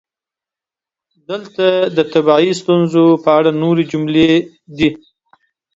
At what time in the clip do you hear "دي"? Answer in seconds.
4.77-4.89